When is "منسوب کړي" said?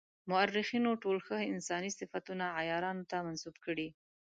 3.25-3.87